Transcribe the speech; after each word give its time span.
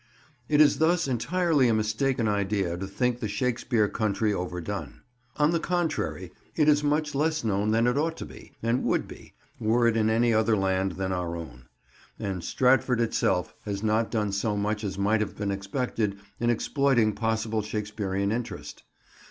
It 0.49 0.59
is 0.61 0.79
thus 0.79 1.07
entirely 1.07 1.67
a 1.67 1.75
mistaken 1.75 2.27
idea 2.27 2.75
to 2.75 2.87
think 2.87 3.19
the 3.19 3.27
Shakespeare 3.27 3.87
Country 3.87 4.33
overdone. 4.33 5.03
On 5.37 5.51
the 5.51 5.59
contrary, 5.59 6.31
it 6.55 6.67
is 6.67 6.83
much 6.83 7.13
less 7.13 7.43
known 7.43 7.69
than 7.69 7.85
it 7.85 7.99
ought 7.99 8.17
to 8.17 8.25
be, 8.25 8.51
and 8.63 8.83
would 8.83 9.07
be, 9.07 9.35
were 9.59 9.85
it 9.85 9.95
in 9.95 10.09
any 10.09 10.33
other 10.33 10.57
land 10.57 10.93
than 10.93 11.11
our 11.11 11.35
own. 11.35 11.67
And 12.17 12.43
Stratford 12.43 12.99
itself 12.99 13.53
has 13.63 13.83
not 13.83 14.09
done 14.09 14.31
so 14.31 14.57
much 14.57 14.83
as 14.83 14.97
might 14.97 15.21
have 15.21 15.37
been 15.37 15.51
expected 15.51 16.17
in 16.39 16.49
exploiting 16.49 17.13
possible 17.13 17.61
Shakespearean 17.61 18.31
interest. 18.31 18.81